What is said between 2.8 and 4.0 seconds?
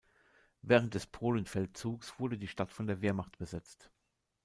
der Wehrmacht besetzt.